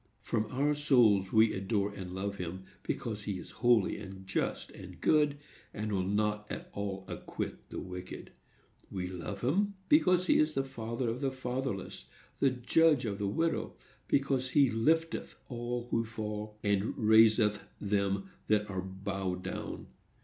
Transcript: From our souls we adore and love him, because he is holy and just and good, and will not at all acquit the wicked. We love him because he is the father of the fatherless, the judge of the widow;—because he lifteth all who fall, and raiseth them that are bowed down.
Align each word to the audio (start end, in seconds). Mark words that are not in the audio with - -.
From 0.23 0.47
our 0.49 0.73
souls 0.73 1.31
we 1.31 1.53
adore 1.53 1.93
and 1.93 2.11
love 2.11 2.37
him, 2.37 2.63
because 2.81 3.21
he 3.25 3.37
is 3.37 3.51
holy 3.61 3.97
and 3.97 4.25
just 4.25 4.71
and 4.71 4.99
good, 4.99 5.37
and 5.75 5.91
will 5.91 6.01
not 6.01 6.51
at 6.51 6.69
all 6.73 7.05
acquit 7.07 7.69
the 7.69 7.79
wicked. 7.79 8.31
We 8.89 9.05
love 9.09 9.41
him 9.41 9.75
because 9.89 10.25
he 10.25 10.39
is 10.39 10.55
the 10.55 10.63
father 10.63 11.07
of 11.07 11.21
the 11.21 11.29
fatherless, 11.31 12.05
the 12.39 12.49
judge 12.49 13.05
of 13.05 13.19
the 13.19 13.27
widow;—because 13.27 14.49
he 14.49 14.71
lifteth 14.71 15.35
all 15.49 15.87
who 15.91 16.03
fall, 16.03 16.57
and 16.63 16.97
raiseth 16.97 17.61
them 17.79 18.31
that 18.47 18.71
are 18.71 18.81
bowed 18.81 19.43
down. 19.43 19.85